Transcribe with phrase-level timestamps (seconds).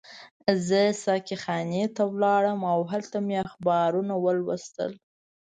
[0.67, 4.91] زه ساقي خانې ته لاړم او هلته مې اخبارونه ولوستل.